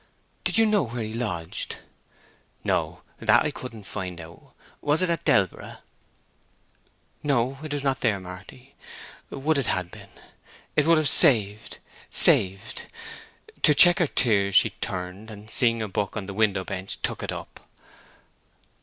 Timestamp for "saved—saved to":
11.07-13.75